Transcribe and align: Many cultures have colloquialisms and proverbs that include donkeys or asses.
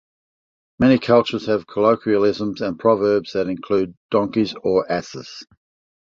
Many 0.79 0.97
cultures 0.97 1.45
have 1.45 1.67
colloquialisms 1.67 2.59
and 2.61 2.79
proverbs 2.79 3.33
that 3.33 3.45
include 3.47 3.95
donkeys 4.09 4.55
or 4.63 4.91
asses. 4.91 5.45